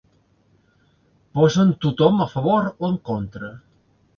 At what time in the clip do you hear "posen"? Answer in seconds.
1.39-1.75